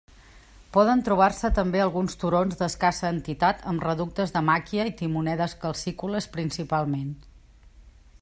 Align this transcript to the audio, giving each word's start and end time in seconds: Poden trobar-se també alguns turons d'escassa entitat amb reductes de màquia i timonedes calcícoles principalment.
Poden 0.75 1.01
trobar-se 1.07 1.49
també 1.59 1.81
alguns 1.83 2.17
turons 2.23 2.57
d'escassa 2.61 3.11
entitat 3.17 3.61
amb 3.73 3.85
reductes 3.89 4.33
de 4.37 4.43
màquia 4.49 4.87
i 4.91 4.95
timonedes 5.03 5.55
calcícoles 5.67 6.31
principalment. 6.39 7.13